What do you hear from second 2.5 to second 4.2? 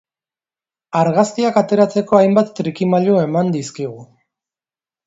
trikimailu eman dizkigu.